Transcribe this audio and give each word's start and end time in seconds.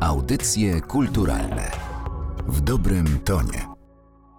Audycje 0.00 0.80
kulturalne 0.80 1.70
w 2.48 2.60
dobrym 2.60 3.18
tonie. 3.24 3.66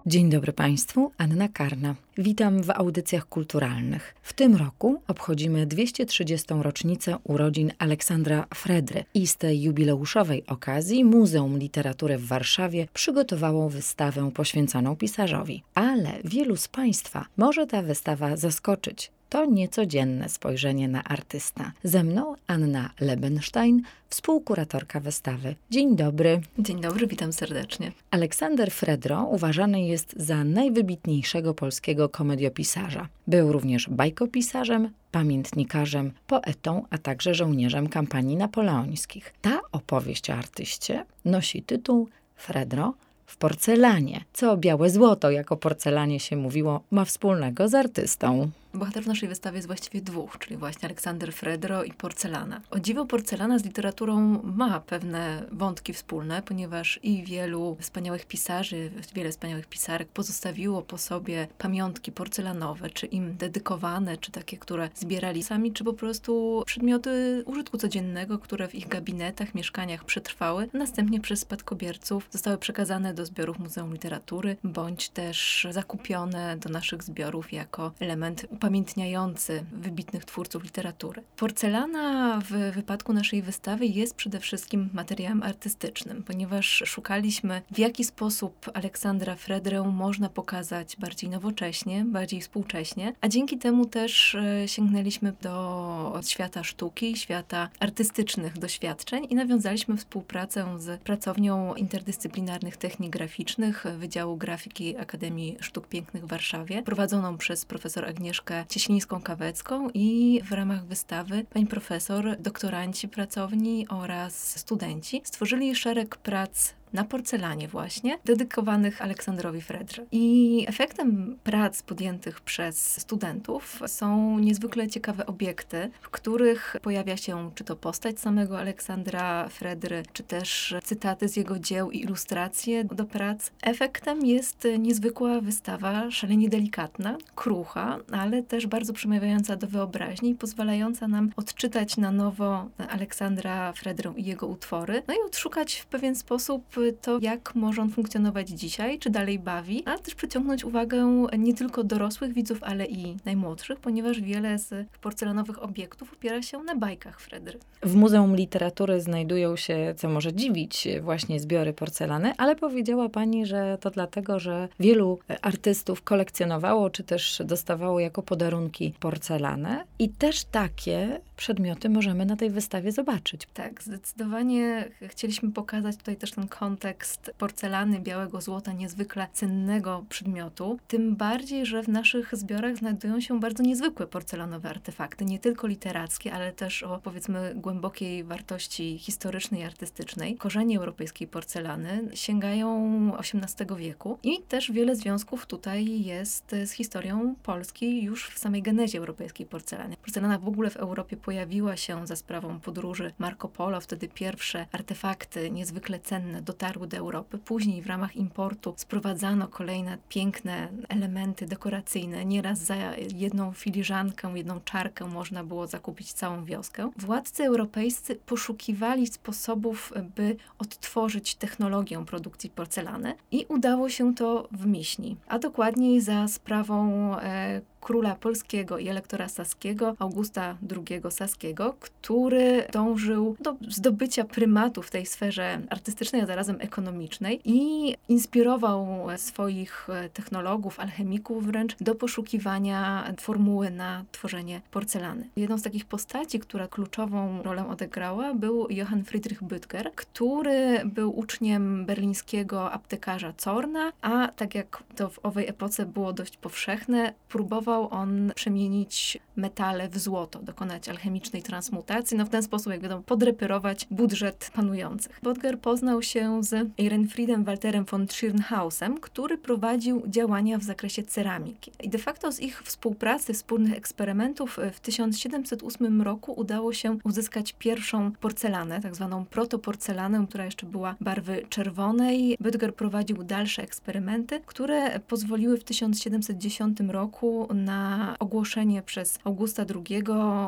Dzień 0.06 0.30
dobry 0.30 0.52
Państwu, 0.52 1.12
Anna 1.18 1.48
Karna. 1.48 1.94
Witam 2.18 2.62
w 2.62 2.70
audycjach 2.70 3.28
kulturalnych. 3.28 4.14
W 4.22 4.32
tym 4.32 4.56
roku 4.56 5.02
obchodzimy 5.08 5.66
230. 5.66 6.46
rocznicę 6.60 7.16
urodzin 7.24 7.72
Aleksandra 7.78 8.46
Fredry 8.54 9.04
i 9.14 9.26
z 9.26 9.36
tej 9.36 9.62
jubileuszowej 9.62 10.46
okazji 10.46 11.04
Muzeum 11.04 11.58
Literatury 11.58 12.18
w 12.18 12.26
Warszawie 12.26 12.88
przygotowało 12.92 13.68
wystawę 13.68 14.30
poświęconą 14.34 14.96
pisarzowi. 14.96 15.62
Ale 15.74 16.10
wielu 16.24 16.56
z 16.56 16.68
Państwa 16.68 17.26
może 17.36 17.66
ta 17.66 17.82
wystawa 17.82 18.36
zaskoczyć. 18.36 19.12
To 19.32 19.44
niecodzienne 19.44 20.28
spojrzenie 20.28 20.88
na 20.88 21.04
artysta. 21.04 21.72
Ze 21.84 22.04
mną 22.04 22.34
Anna 22.46 22.90
Lebenstein, 23.00 23.82
współkuratorka 24.08 25.00
wystawy. 25.00 25.54
Dzień 25.70 25.96
dobry. 25.96 26.40
Dzień 26.58 26.80
dobry, 26.80 27.06
witam 27.06 27.32
serdecznie. 27.32 27.92
Aleksander 28.10 28.70
Fredro 28.70 29.22
uważany 29.22 29.86
jest 29.86 30.14
za 30.16 30.44
najwybitniejszego 30.44 31.54
polskiego 31.54 32.08
komediopisarza. 32.08 33.08
Był 33.26 33.52
również 33.52 33.88
bajkopisarzem, 33.88 34.90
pamiętnikarzem, 35.10 36.12
poetą, 36.26 36.84
a 36.90 36.98
także 36.98 37.34
żołnierzem 37.34 37.88
kampanii 37.88 38.36
napoleońskich. 38.36 39.34
Ta 39.42 39.60
opowieść 39.72 40.30
o 40.30 40.34
artyście 40.34 41.04
nosi 41.24 41.62
tytuł 41.62 42.08
Fredro 42.36 42.94
w 43.26 43.36
porcelanie, 43.36 44.24
co 44.32 44.56
białe 44.56 44.90
złoto, 44.90 45.30
jak 45.30 45.52
o 45.52 45.56
porcelanie 45.56 46.20
się 46.20 46.36
mówiło, 46.36 46.80
ma 46.90 47.04
wspólnego 47.04 47.68
z 47.68 47.74
artystą. 47.74 48.50
Bohater 48.74 49.04
w 49.04 49.06
naszej 49.06 49.28
wystawie 49.28 49.56
jest 49.56 49.66
właściwie 49.66 50.00
dwóch, 50.00 50.38
czyli 50.38 50.56
właśnie 50.56 50.86
Aleksander 50.86 51.32
Fredro 51.32 51.84
i 51.84 51.92
porcelana. 51.92 52.60
O 52.70 52.80
dziwo 52.80 53.06
porcelana 53.06 53.58
z 53.58 53.64
literaturą 53.64 54.42
ma 54.42 54.80
pewne 54.80 55.46
wątki 55.52 55.92
wspólne, 55.92 56.42
ponieważ 56.42 57.00
i 57.02 57.24
wielu 57.24 57.76
wspaniałych 57.80 58.26
pisarzy, 58.26 58.90
wiele 59.14 59.30
wspaniałych 59.30 59.66
pisarek 59.66 60.08
pozostawiło 60.08 60.82
po 60.82 60.98
sobie 60.98 61.48
pamiątki 61.58 62.12
porcelanowe, 62.12 62.90
czy 62.90 63.06
im 63.06 63.36
dedykowane, 63.36 64.16
czy 64.16 64.32
takie, 64.32 64.56
które 64.56 64.88
zbierali 64.94 65.42
sami, 65.42 65.72
czy 65.72 65.84
po 65.84 65.92
prostu 65.92 66.62
przedmioty 66.66 67.42
użytku 67.46 67.78
codziennego, 67.78 68.38
które 68.38 68.68
w 68.68 68.74
ich 68.74 68.88
gabinetach, 68.88 69.54
mieszkaniach 69.54 70.04
przetrwały, 70.04 70.68
następnie 70.72 71.20
przez 71.20 71.40
spadkobierców 71.40 72.28
zostały 72.30 72.58
przekazane 72.58 73.14
do 73.14 73.26
zbiorów 73.26 73.58
Muzeum 73.58 73.92
Literatury, 73.92 74.56
bądź 74.64 75.08
też 75.08 75.66
zakupione 75.70 76.56
do 76.56 76.68
naszych 76.68 77.02
zbiorów 77.02 77.52
jako 77.52 77.92
element 78.00 78.46
upamiętniający 78.62 79.64
wybitnych 79.72 80.24
twórców 80.24 80.64
literatury. 80.64 81.22
Porcelana 81.36 82.40
w 82.40 82.74
wypadku 82.74 83.12
naszej 83.12 83.42
wystawy 83.42 83.86
jest 83.86 84.14
przede 84.14 84.40
wszystkim 84.40 84.88
materiałem 84.92 85.42
artystycznym, 85.42 86.22
ponieważ 86.22 86.82
szukaliśmy, 86.86 87.62
w 87.70 87.78
jaki 87.78 88.04
sposób 88.04 88.70
Aleksandra 88.74 89.36
Fredrę 89.36 89.82
można 89.82 90.28
pokazać 90.28 90.96
bardziej 90.96 91.30
nowocześnie, 91.30 92.04
bardziej 92.04 92.40
współcześnie, 92.40 93.12
a 93.20 93.28
dzięki 93.28 93.58
temu 93.58 93.86
też 93.86 94.34
e, 94.34 94.68
sięgnęliśmy 94.68 95.32
do 95.40 96.20
świata 96.26 96.64
sztuki, 96.64 97.16
świata 97.16 97.68
artystycznych 97.80 98.58
doświadczeń 98.58 99.26
i 99.30 99.34
nawiązaliśmy 99.34 99.96
współpracę 99.96 100.66
z 100.78 101.00
pracownią 101.00 101.74
interdyscyplinarnych 101.74 102.76
technik 102.76 103.10
graficznych 103.10 103.84
Wydziału 103.98 104.36
Grafiki 104.36 104.96
Akademii 104.96 105.56
Sztuk 105.60 105.86
Pięknych 105.86 106.24
w 106.24 106.28
Warszawie, 106.28 106.82
prowadzoną 106.82 107.38
przez 107.38 107.64
profesor 107.64 108.04
Agnieszkę 108.04 108.51
Agnieszkę 108.52 108.64
Cieślińską-Kawecką 108.68 109.90
i 109.94 110.40
w 110.44 110.52
ramach 110.52 110.84
wystawy 110.84 111.44
pani 111.52 111.66
profesor, 111.66 112.36
doktoranci 112.38 113.08
pracowni 113.08 113.88
oraz 113.88 114.58
studenci 114.58 115.22
stworzyli 115.24 115.76
szereg 115.76 116.16
prac 116.16 116.74
na 116.92 117.04
porcelanie 117.04 117.68
właśnie, 117.68 118.18
dedykowanych 118.24 119.02
Aleksandrowi 119.02 119.62
Fredrze. 119.62 120.06
I 120.12 120.64
efektem 120.68 121.36
prac 121.44 121.82
podjętych 121.82 122.40
przez 122.40 123.00
studentów 123.00 123.80
są 123.86 124.38
niezwykle 124.38 124.88
ciekawe 124.88 125.26
obiekty, 125.26 125.90
w 126.02 126.10
których 126.10 126.76
pojawia 126.82 127.16
się 127.16 127.50
czy 127.54 127.64
to 127.64 127.76
postać 127.76 128.20
samego 128.20 128.58
Aleksandra 128.58 129.48
Fredry, 129.48 130.02
czy 130.12 130.22
też 130.22 130.74
cytaty 130.84 131.28
z 131.28 131.36
jego 131.36 131.58
dzieł 131.58 131.90
i 131.90 132.00
ilustracje 132.00 132.84
do 132.84 133.04
prac. 133.04 133.50
Efektem 133.62 134.26
jest 134.26 134.68
niezwykła 134.78 135.40
wystawa, 135.40 136.10
szalenie 136.10 136.48
delikatna, 136.48 137.18
krucha, 137.34 137.98
ale 138.12 138.42
też 138.42 138.66
bardzo 138.66 138.92
przemawiająca 138.92 139.56
do 139.56 139.66
wyobraźni 139.66 140.30
i 140.30 140.34
pozwalająca 140.34 141.08
nam 141.08 141.30
odczytać 141.36 141.96
na 141.96 142.12
nowo 142.12 142.68
Aleksandra 142.88 143.72
Fredrę 143.72 144.12
i 144.16 144.24
jego 144.24 144.46
utwory, 144.46 145.02
no 145.08 145.14
i 145.14 145.26
odszukać 145.26 145.74
w 145.74 145.86
pewien 145.86 146.14
sposób 146.14 146.64
to, 146.92 147.18
jak 147.22 147.54
może 147.54 147.82
on 147.82 147.90
funkcjonować 147.90 148.48
dzisiaj, 148.48 148.98
czy 148.98 149.10
dalej 149.10 149.38
bawi, 149.38 149.82
ale 149.86 149.98
też 149.98 150.14
przyciągnąć 150.14 150.64
uwagę 150.64 151.26
nie 151.38 151.54
tylko 151.54 151.84
dorosłych 151.84 152.32
widzów, 152.32 152.58
ale 152.62 152.86
i 152.86 153.16
najmłodszych, 153.24 153.80
ponieważ 153.80 154.20
wiele 154.20 154.58
z 154.58 154.88
porcelanowych 155.00 155.62
obiektów 155.62 156.12
opiera 156.12 156.42
się 156.42 156.58
na 156.58 156.76
bajkach 156.76 157.20
Fredry. 157.20 157.58
W 157.82 157.94
Muzeum 157.94 158.36
Literatury 158.36 159.00
znajdują 159.00 159.56
się, 159.56 159.94
co 159.96 160.08
może 160.08 160.32
dziwić, 160.32 160.88
właśnie 161.02 161.40
zbiory 161.40 161.72
porcelany, 161.72 162.32
ale 162.38 162.56
powiedziała 162.56 163.08
pani, 163.08 163.46
że 163.46 163.78
to 163.80 163.90
dlatego, 163.90 164.38
że 164.38 164.68
wielu 164.80 165.18
artystów 165.42 166.02
kolekcjonowało, 166.02 166.90
czy 166.90 167.04
też 167.04 167.42
dostawało 167.44 168.00
jako 168.00 168.22
podarunki 168.22 168.94
porcelanę 169.00 169.84
i 169.98 170.08
też 170.08 170.44
takie 170.44 171.20
przedmioty 171.36 171.88
możemy 171.88 172.26
na 172.26 172.36
tej 172.36 172.50
wystawie 172.50 172.92
zobaczyć. 172.92 173.48
Tak, 173.54 173.82
zdecydowanie 173.82 174.88
chcieliśmy 175.08 175.52
pokazać 175.52 175.96
tutaj 175.96 176.16
też 176.16 176.32
ten 176.32 176.48
kontekst 176.48 177.30
porcelany, 177.38 178.00
białego 178.00 178.40
złota, 178.40 178.72
niezwykle 178.72 179.26
cennego 179.32 180.04
przedmiotu. 180.08 180.78
Tym 180.88 181.16
bardziej, 181.16 181.66
że 181.66 181.82
w 181.82 181.88
naszych 181.88 182.36
zbiorach 182.36 182.76
znajdują 182.76 183.20
się 183.20 183.40
bardzo 183.40 183.62
niezwykłe 183.62 184.06
porcelanowe 184.06 184.68
artefakty, 184.70 185.24
nie 185.24 185.38
tylko 185.38 185.66
literackie, 185.66 186.32
ale 186.32 186.52
też 186.52 186.82
o 186.82 186.98
powiedzmy 186.98 187.52
głębokiej 187.56 188.24
wartości 188.24 188.98
historycznej 188.98 189.60
i 189.60 189.64
artystycznej. 189.64 190.36
Korzenie 190.36 190.78
europejskiej 190.78 191.28
porcelany 191.28 192.08
sięgają 192.14 192.92
XVIII 193.18 193.76
wieku 193.76 194.18
i 194.22 194.42
też 194.48 194.72
wiele 194.72 194.96
związków 194.96 195.46
tutaj 195.46 196.04
jest 196.04 196.50
z 196.64 196.70
historią 196.70 197.34
Polski 197.42 198.02
już 198.02 198.28
w 198.28 198.38
samej 198.38 198.62
genezie 198.62 198.98
europejskiej 198.98 199.46
porcelany. 199.46 199.96
Porcelana 199.96 200.38
w 200.38 200.48
ogóle 200.48 200.70
w 200.70 200.76
Europie 200.76 201.16
pojawiła 201.16 201.31
się 201.74 202.06
za 202.06 202.16
sprawą 202.16 202.60
podróży 202.60 203.12
Marco 203.18 203.48
Polo. 203.48 203.80
Wtedy 203.80 204.08
pierwsze 204.08 204.66
artefakty 204.72 205.50
niezwykle 205.50 206.00
cenne 206.00 206.42
dotarły 206.42 206.86
do 206.86 206.96
Europy. 206.96 207.38
Później 207.38 207.82
w 207.82 207.86
ramach 207.86 208.16
importu 208.16 208.74
sprowadzano 208.76 209.48
kolejne 209.48 209.98
piękne 210.08 210.68
elementy 210.88 211.46
dekoracyjne. 211.46 212.24
Nieraz 212.24 212.58
za 212.58 212.76
jedną 213.14 213.52
filiżankę, 213.52 214.32
jedną 214.34 214.60
czarkę 214.60 215.04
można 215.04 215.44
było 215.44 215.66
zakupić 215.66 216.12
całą 216.12 216.44
wioskę. 216.44 216.90
Władcy 216.96 217.44
europejscy 217.44 218.16
poszukiwali 218.16 219.06
sposobów, 219.06 219.92
by 220.16 220.36
odtworzyć 220.58 221.34
technologię 221.34 222.04
produkcji 222.06 222.50
porcelany 222.50 223.14
i 223.30 223.46
udało 223.48 223.88
się 223.88 224.14
to 224.14 224.48
w 224.52 224.66
Miśni, 224.66 225.16
a 225.28 225.38
dokładniej 225.38 226.00
za 226.00 226.28
sprawą 226.28 227.16
e, 227.18 227.60
króla 227.82 228.14
polskiego 228.14 228.78
i 228.78 228.88
elektora 228.88 229.28
saskiego, 229.28 229.96
Augusta 229.98 230.56
II 230.70 231.02
Saskiego, 231.10 231.74
który 231.80 232.66
dążył 232.72 233.36
do 233.40 233.56
zdobycia 233.68 234.24
prymatu 234.24 234.82
w 234.82 234.90
tej 234.90 235.06
sferze 235.06 235.60
artystycznej, 235.70 236.22
a 236.22 236.26
zarazem 236.26 236.56
ekonomicznej 236.60 237.40
i 237.44 237.94
inspirował 238.08 239.06
swoich 239.16 239.88
technologów, 240.12 240.80
alchemików 240.80 241.46
wręcz 241.46 241.76
do 241.80 241.94
poszukiwania 241.94 243.12
formuły 243.20 243.70
na 243.70 244.04
tworzenie 244.12 244.60
porcelany. 244.70 245.28
Jedną 245.36 245.58
z 245.58 245.62
takich 245.62 245.84
postaci, 245.84 246.38
która 246.38 246.68
kluczową 246.68 247.42
rolę 247.42 247.68
odegrała, 247.68 248.34
był 248.34 248.66
Johann 248.70 249.04
Friedrich 249.04 249.42
Büttger, 249.42 249.90
który 249.94 250.80
był 250.84 251.18
uczniem 251.18 251.86
berlińskiego 251.86 252.72
aptekarza 252.72 253.32
Zorna, 253.38 253.92
a 254.02 254.28
tak 254.28 254.54
jak 254.54 254.82
to 254.96 255.08
w 255.08 255.18
owej 255.22 255.48
epoce 255.48 255.86
było 255.86 256.12
dość 256.12 256.36
powszechne, 256.36 257.14
próbował 257.28 257.71
próbował 257.72 258.00
on 258.00 258.32
przemienić 258.34 259.18
metale 259.36 259.88
w 259.88 259.98
złoto, 259.98 260.38
dokonać 260.42 260.88
alchemicznej 260.88 261.42
transmutacji, 261.42 262.16
no 262.16 262.24
w 262.24 262.28
ten 262.28 262.42
sposób, 262.42 262.72
jak 262.72 262.80
wiadomo, 262.80 263.02
podreperować 263.02 263.86
budżet 263.90 264.50
panujących. 264.54 265.20
Botger 265.22 265.58
poznał 265.58 266.02
się 266.02 266.42
z 266.42 266.68
Ehrenfriedem 266.80 267.44
Walterem 267.44 267.84
von 267.84 268.08
Schirnhausem, 268.08 269.00
który 269.00 269.38
prowadził 269.38 270.02
działania 270.06 270.58
w 270.58 270.62
zakresie 270.62 271.02
ceramiki. 271.02 271.72
I 271.82 271.88
de 271.88 271.98
facto 271.98 272.32
z 272.32 272.40
ich 272.40 272.62
współpracy, 272.62 273.32
wspólnych 273.34 273.76
eksperymentów 273.76 274.58
w 274.72 274.80
1708 274.80 276.02
roku 276.02 276.32
udało 276.32 276.72
się 276.72 276.98
uzyskać 277.04 277.54
pierwszą 277.58 278.12
porcelanę, 278.12 278.80
tak 278.80 278.94
zwaną 278.94 279.24
protoporcelanę, 279.24 280.26
która 280.28 280.44
jeszcze 280.44 280.66
była 280.66 280.96
barwy 281.00 281.42
czerwonej. 281.48 282.36
Böttger 282.42 282.72
prowadził 282.72 283.24
dalsze 283.24 283.62
eksperymenty, 283.62 284.40
które 284.46 285.00
pozwoliły 285.00 285.58
w 285.58 285.64
1710 285.64 286.78
roku 286.88 287.48
na 287.64 288.16
ogłoszenie 288.18 288.82
przez 288.82 289.18
Augusta 289.24 289.64
II 289.74 290.02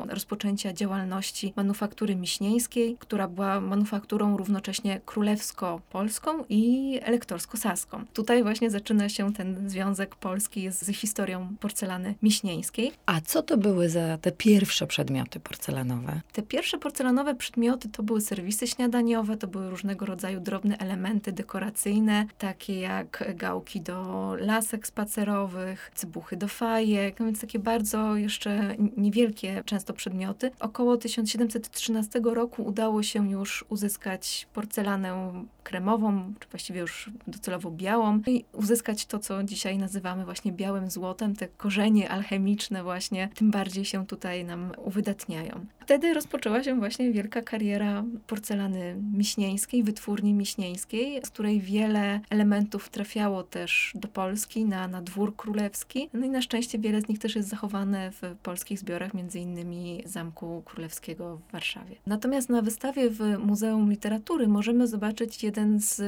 rozpoczęcia 0.08 0.72
działalności 0.72 1.52
manufaktury 1.56 2.16
miśnieńskiej, 2.16 2.96
która 3.00 3.28
była 3.28 3.60
manufakturą 3.60 4.36
równocześnie 4.36 5.00
królewsko-polską 5.06 6.44
i 6.48 7.00
elektorsko-saską. 7.02 8.04
Tutaj 8.12 8.42
właśnie 8.42 8.70
zaczyna 8.70 9.08
się 9.08 9.32
ten 9.32 9.70
związek 9.70 10.16
polski 10.16 10.70
z 10.70 10.86
historią 10.96 11.56
porcelany 11.60 12.14
miśnieńskiej. 12.22 12.92
A 13.06 13.20
co 13.20 13.42
to 13.42 13.56
były 13.56 13.88
za 13.88 14.18
te 14.18 14.32
pierwsze 14.32 14.86
przedmioty 14.86 15.40
porcelanowe? 15.40 16.20
Te 16.32 16.42
pierwsze 16.42 16.78
porcelanowe 16.78 17.34
przedmioty 17.34 17.88
to 17.88 18.02
były 18.02 18.20
serwisy 18.20 18.66
śniadaniowe, 18.66 19.36
to 19.36 19.46
były 19.46 19.70
różnego 19.70 20.06
rodzaju 20.06 20.40
drobne 20.40 20.78
elementy 20.78 21.32
dekoracyjne, 21.32 22.26
takie 22.38 22.80
jak 22.80 23.32
gałki 23.34 23.80
do 23.80 24.30
lasek 24.38 24.86
spacerowych, 24.86 25.90
cybuchy 25.94 26.36
do 26.36 26.48
fajek, 26.48 27.03
no 27.20 27.26
więc 27.26 27.40
takie 27.40 27.58
bardzo 27.58 28.16
jeszcze 28.16 28.76
niewielkie 28.96 29.62
często 29.66 29.92
przedmioty. 29.92 30.50
Około 30.60 30.96
1713 30.96 32.20
roku 32.24 32.62
udało 32.62 33.02
się 33.02 33.30
już 33.30 33.64
uzyskać 33.68 34.46
porcelanę 34.52 35.32
kremową, 35.62 36.34
czy 36.40 36.48
właściwie 36.48 36.80
już 36.80 37.10
docelowo 37.26 37.70
białą 37.70 38.20
i 38.26 38.44
uzyskać 38.52 39.06
to, 39.06 39.18
co 39.18 39.42
dzisiaj 39.42 39.78
nazywamy 39.78 40.24
właśnie 40.24 40.52
białym 40.52 40.90
złotem, 40.90 41.36
te 41.36 41.48
korzenie 41.48 42.10
alchemiczne 42.10 42.82
właśnie, 42.82 43.28
tym 43.34 43.50
bardziej 43.50 43.84
się 43.84 44.06
tutaj 44.06 44.44
nam 44.44 44.72
uwydatniają. 44.84 45.66
Wtedy 45.80 46.14
rozpoczęła 46.14 46.62
się 46.62 46.74
właśnie 46.74 47.12
wielka 47.12 47.42
kariera 47.42 48.04
porcelany 48.26 48.96
miśnieńskiej, 49.12 49.82
wytwórni 49.82 50.34
miśnieńskiej, 50.34 51.20
z 51.24 51.30
której 51.30 51.60
wiele 51.60 52.20
elementów 52.30 52.88
trafiało 52.88 53.42
też 53.42 53.92
do 53.94 54.08
Polski, 54.08 54.64
na, 54.64 54.88
na 54.88 55.02
dwór 55.02 55.36
królewski. 55.36 56.08
No 56.12 56.26
i 56.26 56.30
na 56.30 56.42
szczęście 56.42 56.78
wiele 56.78 56.93
z 57.00 57.08
nich 57.08 57.18
też 57.18 57.36
jest 57.36 57.48
zachowane 57.48 58.10
w 58.10 58.22
polskich 58.42 58.78
zbiorach, 58.78 59.14
między 59.14 59.40
innymi 59.40 60.02
Zamku 60.06 60.62
Królewskiego 60.64 61.36
w 61.48 61.52
Warszawie. 61.52 61.96
Natomiast 62.06 62.48
na 62.48 62.62
wystawie 62.62 63.10
w 63.10 63.20
Muzeum 63.38 63.90
Literatury 63.90 64.48
możemy 64.48 64.86
zobaczyć 64.86 65.44
jeden 65.44 65.80
z 65.80 66.02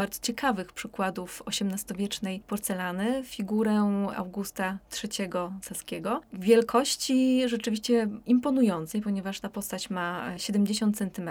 bardzo 0.00 0.20
ciekawych 0.20 0.72
przykładów 0.72 1.42
XVIII-wiecznej 1.46 2.40
porcelany, 2.46 3.22
figurę 3.24 4.08
Augusta 4.16 4.78
III 5.04 5.30
Saskiego. 5.62 6.20
Wielkości 6.32 7.42
rzeczywiście 7.48 8.08
imponującej, 8.26 9.00
ponieważ 9.00 9.40
ta 9.40 9.48
postać 9.48 9.90
ma 9.90 10.38
70 10.38 10.96
cm. 10.96 11.30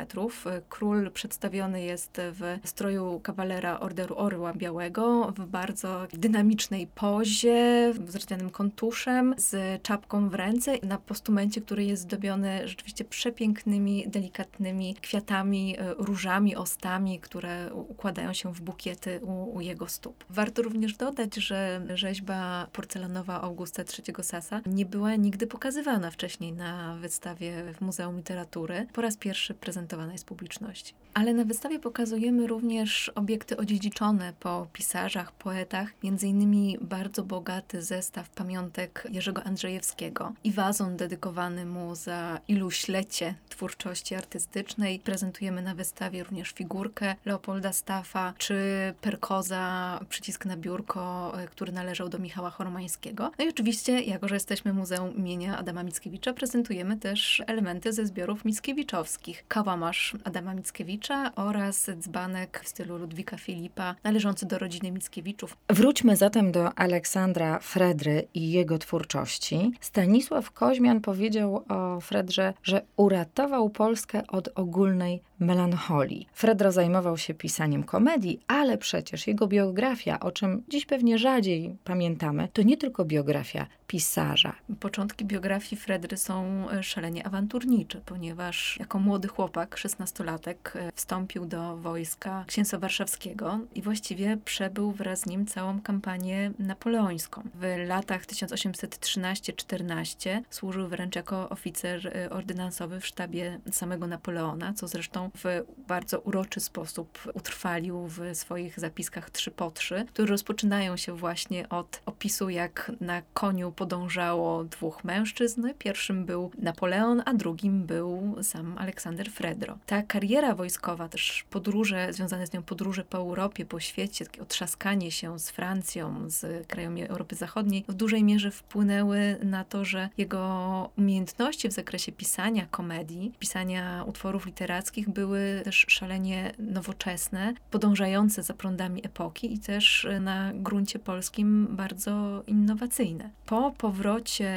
Król 0.70 1.12
przedstawiony 1.12 1.82
jest 1.82 2.22
w 2.22 2.58
stroju 2.64 3.20
kawalera 3.24 3.80
Orderu 3.80 4.16
Orła 4.18 4.54
Białego, 4.54 5.34
w 5.38 5.46
bardzo 5.46 6.08
dynamicznej 6.14 6.88
pozie, 6.88 7.94
z 8.08 8.16
rdzwianym 8.16 8.50
kontuszem, 8.50 9.36
z 9.38 9.82
czapką 9.82 10.30
w 10.30 10.34
ręce, 10.34 10.74
na 10.84 10.98
postumencie, 10.98 11.62
który 11.62 11.86
jest 11.86 12.04
zdobiony 12.04 12.68
rzeczywiście 12.68 13.06
przepięknymi, 13.06 14.06
delikatnymi 14.08 14.96
kwiatami, 14.96 15.76
różami, 15.98 16.56
ostami, 16.56 17.20
które 17.20 17.74
układają 17.74 18.34
się 18.34 18.54
w 18.54 18.59
bukiety 18.62 19.20
u, 19.24 19.56
u 19.56 19.62
jego 19.62 19.88
stóp. 19.88 20.26
Warto 20.30 20.62
również 20.62 20.98
dodać, 20.98 21.36
że 21.36 21.82
rzeźba 21.94 22.68
porcelanowa 22.74 23.42
Augusta 23.42 23.84
III 23.84 24.24
Sasa 24.24 24.62
nie 24.66 24.86
była 24.86 25.16
nigdy 25.16 25.48
pokazywana 25.48 26.12
wcześniej 26.12 26.54
na 26.54 26.96
wystawie 27.02 27.74
w 27.74 27.82
Muzeum 27.82 28.18
Literatury. 28.18 28.88
Po 28.94 29.02
raz 29.02 29.18
pierwszy 29.18 29.54
prezentowana 29.54 30.12
jest 30.12 30.26
publiczności. 30.26 30.94
Ale 31.14 31.34
na 31.34 31.46
wystawie 31.46 31.80
pokazujemy 31.80 32.48
również 32.48 33.12
obiekty 33.16 33.58
odziedziczone 33.58 34.34
po 34.40 34.68
pisarzach, 34.74 35.32
poetach, 35.32 35.90
między 36.04 36.28
innymi 36.28 36.78
bardzo 36.82 37.24
bogaty 37.24 37.82
zestaw 37.82 38.30
pamiątek 38.30 39.08
Jerzego 39.12 39.44
Andrzejewskiego 39.44 40.34
i 40.44 40.52
wazon 40.52 40.98
dedykowany 40.98 41.66
mu 41.66 41.96
za 41.96 42.40
iluślecie 42.48 43.36
twórczości 43.50 44.16
artystycznej. 44.16 45.00
Prezentujemy 45.00 45.62
na 45.62 45.76
wystawie 45.76 46.24
również 46.24 46.52
figurkę 46.52 47.16
Leopolda 47.26 47.74
Staffa, 47.74 48.34
czy 48.38 48.60
perkoza, 49.02 50.00
przycisk 50.10 50.46
na 50.46 50.58
biurko, 50.58 51.34
e, 51.40 51.48
który 51.48 51.72
należał 51.72 52.10
do 52.10 52.20
Michała 52.20 52.50
Choromańskiego. 52.50 53.32
No 53.40 53.46
i 53.46 53.50
oczywiście, 53.50 54.02
jako 54.02 54.28
że 54.28 54.36
jesteśmy 54.36 54.74
Muzeum 54.74 55.16
imienia 55.16 55.58
Adama 55.58 55.84
Mickiewicza, 55.84 56.34
prezentujemy 56.34 56.98
też 56.98 57.44
elementy 57.48 57.94
ze 57.94 58.06
zbiorów 58.06 58.46
mickiewiczowskich. 58.46 59.46
Kałamarz 59.48 60.16
Adama 60.24 60.54
Mickiewicza 60.54 60.99
oraz 61.36 61.90
dzbanek 61.98 62.62
w 62.64 62.68
stylu 62.68 62.98
Ludwika 62.98 63.38
Filipa, 63.38 63.96
należący 64.04 64.46
do 64.46 64.60
rodziny 64.60 64.92
Mickiewiczów. 64.92 65.58
Wróćmy 65.70 66.16
zatem 66.16 66.52
do 66.52 66.74
Aleksandra 66.74 67.60
Fredry 67.60 68.28
i 68.34 68.52
jego 68.52 68.78
twórczości. 68.78 69.72
Stanisław 69.82 70.52
Koźmian 70.52 71.02
powiedział 71.02 71.64
o 71.70 72.02
Fredrze, 72.02 72.54
że 72.64 72.82
uratował 72.98 73.70
Polskę 73.70 74.28
od 74.28 74.50
ogólnej 74.56 75.22
melancholii. 75.40 76.28
Fredro 76.34 76.72
zajmował 76.72 77.18
się 77.18 77.34
pisaniem 77.34 77.84
komedii, 77.84 78.40
ale 78.48 78.78
przecież 78.78 79.28
jego 79.28 79.48
biografia, 79.48 80.20
o 80.20 80.32
czym 80.32 80.64
dziś 80.68 80.86
pewnie 80.86 81.18
rzadziej 81.18 81.76
pamiętamy, 81.84 82.48
to 82.54 82.62
nie 82.62 82.78
tylko 82.78 83.06
biografia 83.06 83.68
pisarza. 83.88 84.56
Początki 84.80 85.26
biografii 85.26 85.82
Fredry 85.82 86.18
są 86.18 86.70
e, 86.70 86.84
szalenie 86.84 87.28
awanturnicze, 87.28 88.02
ponieważ 88.06 88.78
jako 88.80 89.00
młody 89.00 89.28
chłopak, 89.28 89.78
szesnastolatek, 89.78 90.74
e, 90.76 90.92
wstąpił 90.96 91.46
do 91.46 91.78
wojska 91.78 92.44
księstwa 92.48 92.78
warszawskiego 92.78 93.60
i 93.76 93.82
właściwie 93.82 94.38
przebył 94.46 94.92
wraz 94.92 95.20
z 95.20 95.26
nim 95.26 95.46
całą 95.46 95.82
kampanię 95.82 96.52
napoleońską. 96.60 97.44
W 97.56 97.64
latach 97.88 98.26
1813-14 98.26 100.42
służył 100.50 100.88
wręcz 100.88 101.16
jako 101.16 101.50
oficer 101.50 102.08
e, 102.08 102.30
ordynansowy 102.30 103.00
w 103.00 103.08
sztabie 103.08 103.60
samego 103.72 104.08
Napoleona, 104.08 104.74
co 104.74 104.88
zresztą 104.88 105.29
w 105.36 105.64
bardzo 105.88 106.20
uroczy 106.20 106.60
sposób 106.60 107.20
utrwalił 107.34 108.08
w 108.08 108.20
swoich 108.34 108.80
zapiskach 108.80 109.30
trzy 109.30 109.52
po 109.52 109.72
trzy, 109.72 110.06
które 110.14 110.28
rozpoczynają 110.28 110.98
się 110.98 111.18
właśnie 111.18 111.70
od 111.70 112.02
opisu, 112.06 112.50
jak 112.50 112.92
na 113.02 113.22
koniu 113.34 113.72
podążało 113.72 114.64
dwóch 114.64 115.04
mężczyzn. 115.04 115.68
Pierwszym 115.80 116.26
był 116.26 116.52
Napoleon, 116.58 117.24
a 117.26 117.34
drugim 117.34 117.86
był 117.86 118.36
sam 118.42 118.78
Aleksander 118.78 119.32
Fredro. 119.32 119.78
Ta 119.86 120.04
kariera 120.04 120.56
wojskowa, 120.56 121.10
też 121.10 121.46
podróże, 121.50 122.14
związane 122.14 122.48
z 122.48 122.54
nią 122.54 122.64
podróże 122.64 123.04
po 123.04 123.18
Europie, 123.18 123.66
po 123.66 123.80
świecie, 123.80 124.26
takie 124.26 124.42
otrzaskanie 124.42 125.12
się 125.12 125.40
z 125.40 125.50
Francją, 125.50 126.30
z 126.30 126.68
krajami 126.68 127.04
Europy 127.04 127.36
Zachodniej, 127.36 127.86
w 127.88 127.94
dużej 127.94 128.24
mierze 128.24 128.52
wpłynęły 128.52 129.38
na 129.44 129.64
to, 129.64 129.86
że 129.86 130.10
jego 130.18 130.90
umiejętności 130.98 131.70
w 131.70 131.74
zakresie 131.74 132.12
pisania 132.12 132.66
komedii, 132.72 133.34
pisania 133.40 134.04
utworów 134.08 134.46
literackich 134.46 135.10
były 135.10 135.19
też 135.64 135.86
szalenie 135.90 136.52
nowoczesne, 136.60 137.54
podążające 137.72 138.44
za 138.44 138.54
prądami 138.54 139.06
epoki 139.06 139.54
i 139.54 139.60
też 139.60 140.08
na 140.22 140.52
gruncie 140.54 141.00
polskim 141.00 141.68
bardzo 141.70 142.44
innowacyjne. 142.48 143.30
Po 143.46 143.72
powrocie 143.78 144.52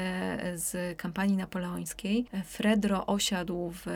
z 0.55 0.99
kampanii 0.99 1.37
napoleońskiej 1.37 2.27
Fredro 2.45 3.07
osiadł 3.07 3.71
w 3.71 3.87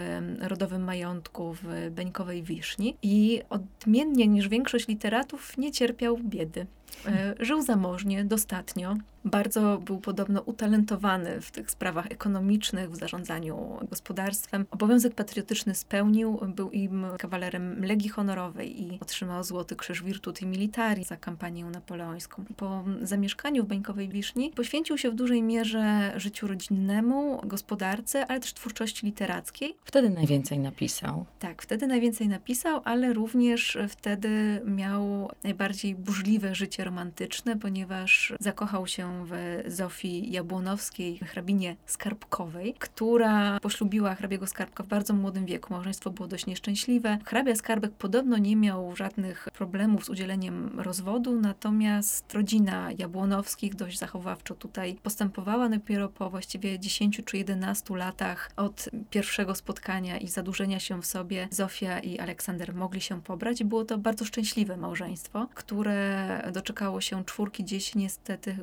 rodowym 0.40 0.84
majątku 0.84 1.56
w 1.62 1.90
Beńkowej 1.90 2.42
Wiszni 2.42 2.96
i 3.02 3.42
odmiennie 3.50 4.26
niż 4.26 4.48
większość 4.48 4.88
literatów 4.88 5.58
nie 5.58 5.72
cierpiał 5.72 6.18
biedy. 6.18 6.66
E, 7.06 7.34
żył 7.40 7.62
zamożnie, 7.62 8.24
dostatnio. 8.24 8.96
Bardzo 9.24 9.78
był 9.78 10.00
podobno 10.00 10.40
utalentowany 10.40 11.40
w 11.40 11.50
tych 11.50 11.70
sprawach 11.70 12.06
ekonomicznych, 12.06 12.90
w 12.90 12.96
zarządzaniu 12.96 13.78
gospodarstwem. 13.90 14.66
Obowiązek 14.70 15.14
patriotyczny 15.14 15.74
spełnił, 15.74 16.40
był 16.54 16.70
im 16.70 17.06
kawalerem 17.18 17.84
Legii 17.84 18.08
Honorowej 18.08 18.82
i 18.82 18.98
otrzymał 19.00 19.44
Złoty 19.44 19.76
Krzyż 19.76 20.02
Virtuti 20.02 20.46
Militari 20.46 21.04
za 21.04 21.16
kampanię 21.16 21.64
napoleońską. 21.64 22.44
Po 22.56 22.84
zamieszkaniu 23.02 23.64
w 23.64 23.66
Bańkowej 23.66 24.08
Wiszni 24.08 24.50
poświęcił 24.50 24.98
się 24.98 25.10
w 25.10 25.14
dużej 25.14 25.42
mierze 25.42 26.12
życiu 26.16 26.46
rodzinnemu, 26.46 27.40
gospodarce, 27.44 28.26
ale 28.26 28.40
też 28.40 28.54
twórczości 28.54 29.06
literackiej. 29.06 29.76
Wtedy 29.84 30.10
najwięcej 30.10 30.58
napisał. 30.58 31.26
Tak, 31.38 31.62
wtedy 31.62 31.86
najwięcej 31.86 32.28
napisał, 32.28 32.80
ale 32.84 33.12
również 33.12 33.78
wtedy 33.88 34.62
miał 34.64 35.30
najbardziej 35.44 35.94
burzliwe 35.94 36.54
romantyczne, 36.84 37.56
ponieważ 37.56 38.34
zakochał 38.40 38.86
się 38.86 39.24
w 39.26 39.62
Zofii 39.66 40.32
Jabłonowskiej, 40.32 41.18
hrabinie 41.18 41.76
Skarbkowej, 41.86 42.74
która 42.78 43.60
poślubiła 43.60 44.14
hrabiego 44.14 44.46
Skarbka 44.46 44.84
w 44.84 44.88
bardzo 44.88 45.14
młodym 45.14 45.46
wieku. 45.46 45.72
Małżeństwo 45.72 46.10
było 46.10 46.28
dość 46.28 46.46
nieszczęśliwe. 46.46 47.18
Hrabia 47.24 47.54
Skarbek 47.54 47.92
podobno 47.92 48.38
nie 48.38 48.56
miał 48.56 48.96
żadnych 48.96 49.48
problemów 49.52 50.04
z 50.04 50.08
udzieleniem 50.08 50.80
rozwodu, 50.80 51.40
natomiast 51.40 52.34
rodzina 52.34 52.88
Jabłonowskich 52.98 53.74
dość 53.74 53.98
zachowawczo 53.98 54.54
tutaj 54.54 54.98
postępowała. 55.02 55.68
Dopiero 55.68 56.08
po 56.08 56.30
właściwie 56.30 56.78
10 56.78 57.20
czy 57.24 57.36
11 57.36 57.96
latach 57.96 58.50
od 58.56 58.88
pierwszego 59.10 59.54
spotkania 59.54 60.18
i 60.18 60.28
zadłużenia 60.28 60.80
się 60.80 61.02
w 61.02 61.06
sobie 61.06 61.48
Zofia 61.50 61.98
i 61.98 62.18
Aleksander 62.18 62.74
mogli 62.74 63.00
się 63.00 63.22
pobrać. 63.22 63.64
Było 63.64 63.84
to 63.84 63.98
bardzo 63.98 64.24
szczęśliwe 64.24 64.76
małżeństwo, 64.76 65.48
które 65.54 66.42
do 66.52 66.62
doczekało 66.66 67.00
się 67.00 67.24
czwórki 67.24 67.64
dzieci, 67.64 67.98
niestety 67.98 68.56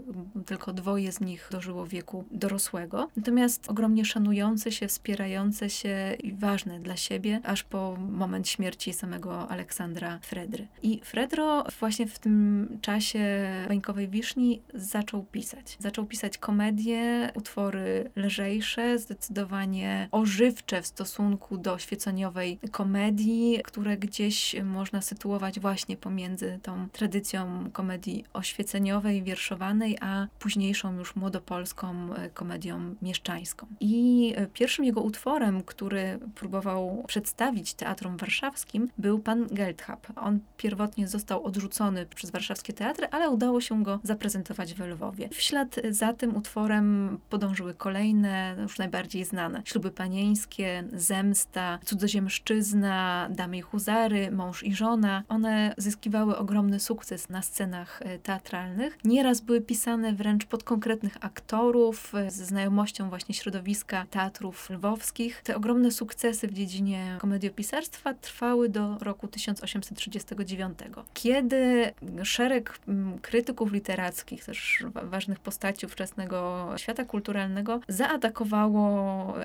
tylko 0.46 0.74
dwoje 0.74 1.12
z 1.12 1.22
nich 1.22 1.48
dożyło 1.52 1.88
wieku 1.88 2.26
dorosłego. 2.32 3.10
Natomiast 3.18 3.70
ogromnie 3.70 4.06
szanujące 4.06 4.72
się, 4.72 4.88
wspierające 4.88 5.70
się 5.70 6.16
i 6.24 6.34
ważne 6.34 6.80
dla 6.80 6.98
siebie, 6.98 7.42
aż 7.44 7.64
po 7.64 7.98
moment 8.10 8.48
śmierci 8.48 8.94
samego 8.94 9.48
Aleksandra 9.50 10.20
Fredry. 10.22 10.68
I 10.82 11.02
Fredro 11.04 11.64
właśnie 11.80 12.08
w 12.08 12.20
tym 12.20 12.68
czasie 12.82 13.50
Bańkowej 13.68 14.10
Wiszni 14.10 14.62
zaczął 14.74 15.24
pisać. 15.24 15.78
Zaczął 15.80 16.06
pisać 16.06 16.38
komedie, 16.38 17.32
utwory 17.36 18.12
lżejsze, 18.16 19.00
zdecydowanie 19.00 20.08
ożywcze 20.12 20.82
w 20.82 20.88
stosunku 20.88 21.58
do 21.58 21.78
świeconiowej 21.78 22.60
komedii, 22.72 23.60
które 23.64 23.98
gdzieś 23.98 24.56
można 24.64 25.02
sytuować 25.02 25.60
właśnie 25.60 25.98
pomiędzy 25.98 26.60
tą 26.64 26.90
tradycją 26.90 27.70
komedii 27.74 27.93
oświeceniowej, 28.34 29.24
wierszowanej, 29.24 29.98
a 30.02 30.28
późniejszą 30.40 30.98
już 30.98 31.16
młodopolską 31.16 32.14
e, 32.16 32.30
komedią 32.30 32.96
mieszczańską. 33.02 33.68
I 33.80 34.34
e, 34.38 34.48
pierwszym 34.48 34.86
jego 34.86 35.02
utworem, 35.02 35.64
który 35.64 36.20
próbował 36.36 37.04
przedstawić 37.08 37.74
teatrom 37.74 38.18
warszawskim, 38.18 38.90
był 38.98 39.20
pan 39.20 39.48
Geldhab. 39.48 40.08
On 40.16 40.40
pierwotnie 40.58 41.08
został 41.08 41.44
odrzucony 41.44 42.06
przez 42.06 42.32
warszawskie 42.32 42.74
teatry, 42.74 43.08
ale 43.12 43.30
udało 43.30 43.62
się 43.62 43.84
go 43.84 44.00
zaprezentować 44.04 44.74
w 44.74 44.80
Lwowie. 44.80 45.30
W 45.30 45.42
ślad 45.42 45.76
za 45.90 46.14
tym 46.14 46.36
utworem 46.36 47.18
podążyły 47.30 47.74
kolejne, 47.74 48.56
już 48.62 48.78
najbardziej 48.78 49.26
znane. 49.26 49.62
Śluby 49.66 49.92
panieńskie, 49.92 50.84
Zemsta, 50.94 51.80
Cudzoziemszczyzna, 51.86 53.28
Damy 53.32 53.58
i 53.58 53.62
Huzary, 53.62 54.32
Mąż 54.32 54.64
i 54.64 54.76
Żona. 54.76 55.24
One 55.30 55.74
zyskiwały 55.78 56.38
ogromny 56.38 56.80
sukces 56.80 57.30
na 57.30 57.42
scenach 57.42 57.83
e, 58.02 58.20
teatralnych. 58.20 58.98
Nieraz 59.04 59.42
były 59.42 59.62
pisane 59.62 60.14
wręcz 60.14 60.46
pod 60.46 60.64
konkretnych 60.64 61.18
aktorów, 61.22 62.14
ze 62.28 62.46
znajomością 62.46 63.10
właśnie 63.10 63.36
środowiska 63.36 64.06
teatrów 64.12 64.70
lwowskich. 64.70 65.42
Te 65.44 65.56
ogromne 65.56 65.92
sukcesy 65.92 66.48
w 66.48 66.54
dziedzinie 66.54 67.18
komediopisarstwa 67.20 68.14
trwały 68.14 68.70
do 68.70 68.98
roku 68.98 69.28
1839, 69.28 70.80
kiedy 71.14 71.94
szereg 72.24 72.80
mm, 72.88 73.20
krytyków 73.20 73.72
literackich, 73.72 74.46
też 74.46 74.84
ważnych 75.04 75.40
postaci 75.40 75.86
ówczesnego 75.86 76.70
świata 76.78 77.06
kulturalnego, 77.06 77.80
zaatakowało 77.88 78.84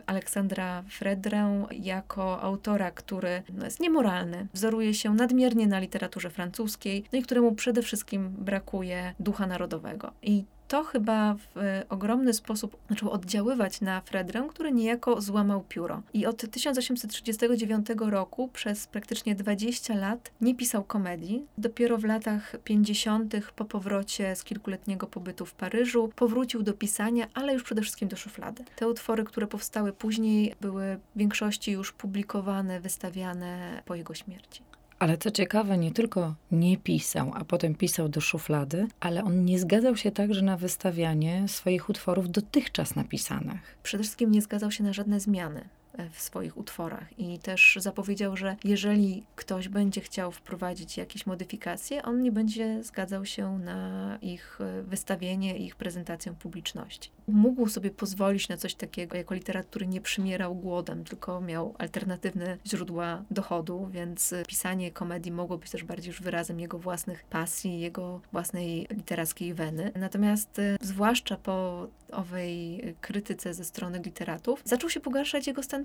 Aleksandra 0.06 0.82
Fredrę 0.82 1.66
jako 1.70 2.40
autora, 2.42 2.90
który 2.90 3.42
no, 3.58 3.64
jest 3.64 3.80
niemoralny, 3.80 4.46
wzoruje 4.54 4.94
się 4.94 5.14
nadmiernie 5.14 5.66
na 5.66 5.78
literaturze 5.78 6.30
francuskiej, 6.30 7.04
no 7.12 7.18
i 7.18 7.22
któremu 7.22 7.52
przede 7.52 7.82
wszystkim 7.82 8.27
brakuje 8.28 9.14
ducha 9.20 9.46
narodowego. 9.46 10.12
I 10.22 10.44
to 10.68 10.84
chyba 10.84 11.34
w 11.34 11.82
ogromny 11.88 12.34
sposób 12.34 12.76
zaczął 12.90 13.10
oddziaływać 13.10 13.80
na 13.80 14.00
Fredrę, 14.00 14.46
który 14.50 14.72
niejako 14.72 15.20
złamał 15.20 15.64
pióro. 15.68 16.02
I 16.14 16.26
od 16.26 16.50
1839 16.50 17.86
roku 17.98 18.48
przez 18.48 18.86
praktycznie 18.86 19.34
20 19.34 19.94
lat 19.94 20.30
nie 20.40 20.54
pisał 20.54 20.84
komedii. 20.84 21.46
Dopiero 21.58 21.98
w 21.98 22.04
latach 22.04 22.56
50. 22.64 23.34
po 23.56 23.64
powrocie 23.64 24.36
z 24.36 24.44
kilkuletniego 24.44 25.06
pobytu 25.06 25.46
w 25.46 25.54
Paryżu 25.54 26.10
powrócił 26.16 26.62
do 26.62 26.72
pisania, 26.72 27.26
ale 27.34 27.52
już 27.52 27.62
przede 27.62 27.82
wszystkim 27.82 28.08
do 28.08 28.16
szuflady. 28.16 28.64
Te 28.76 28.88
utwory, 28.88 29.24
które 29.24 29.46
powstały 29.46 29.92
później, 29.92 30.54
były 30.60 30.98
w 31.14 31.18
większości 31.18 31.72
już 31.72 31.92
publikowane, 31.92 32.80
wystawiane 32.80 33.82
po 33.84 33.94
jego 33.94 34.14
śmierci. 34.14 34.67
Ale 34.98 35.18
co 35.18 35.30
ciekawe, 35.30 35.78
nie 35.78 35.92
tylko 35.92 36.34
nie 36.52 36.76
pisał, 36.76 37.32
a 37.34 37.44
potem 37.44 37.74
pisał 37.74 38.08
do 38.08 38.20
szuflady, 38.20 38.86
ale 39.00 39.24
on 39.24 39.44
nie 39.44 39.58
zgadzał 39.58 39.96
się 39.96 40.10
także 40.10 40.42
na 40.42 40.56
wystawianie 40.56 41.48
swoich 41.48 41.88
utworów 41.88 42.30
dotychczas 42.30 42.94
napisanych. 42.94 43.78
Przede 43.82 44.02
wszystkim 44.02 44.30
nie 44.30 44.42
zgadzał 44.42 44.70
się 44.70 44.84
na 44.84 44.92
żadne 44.92 45.20
zmiany 45.20 45.68
w 46.12 46.20
swoich 46.20 46.56
utworach 46.56 47.18
i 47.18 47.38
też 47.38 47.78
zapowiedział, 47.80 48.36
że 48.36 48.56
jeżeli 48.64 49.24
ktoś 49.36 49.68
będzie 49.68 50.00
chciał 50.00 50.32
wprowadzić 50.32 50.96
jakieś 50.96 51.26
modyfikacje, 51.26 52.02
on 52.02 52.22
nie 52.22 52.32
będzie 52.32 52.84
zgadzał 52.84 53.24
się 53.24 53.58
na 53.58 54.18
ich 54.22 54.58
wystawienie 54.82 55.58
i 55.58 55.64
ich 55.64 55.76
prezentację 55.76 56.34
publiczności. 56.34 57.10
Mógł 57.28 57.68
sobie 57.68 57.90
pozwolić 57.90 58.48
na 58.48 58.56
coś 58.56 58.74
takiego, 58.74 59.16
jako 59.16 59.34
literatur 59.34 59.86
nie 59.86 60.00
przymierał 60.00 60.54
głodem, 60.54 61.04
tylko 61.04 61.40
miał 61.40 61.74
alternatywne 61.78 62.58
źródła 62.66 63.24
dochodu, 63.30 63.88
więc 63.92 64.34
pisanie 64.48 64.90
komedii 64.90 65.32
mogło 65.32 65.58
być 65.58 65.70
też 65.70 65.84
bardziej 65.84 66.08
już 66.08 66.22
wyrazem 66.22 66.60
jego 66.60 66.78
własnych 66.78 67.24
pasji, 67.24 67.80
jego 67.80 68.20
własnej 68.32 68.86
literackiej 68.90 69.54
weny. 69.54 69.92
Natomiast 69.96 70.58
e, 70.58 70.76
zwłaszcza 70.80 71.36
po 71.36 71.86
owej 72.12 72.82
krytyce 73.00 73.54
ze 73.54 73.64
strony 73.64 73.98
literatów, 74.04 74.62
zaczął 74.64 74.90
się 74.90 75.00
pogarszać 75.00 75.46
jego 75.46 75.62
stan 75.62 75.84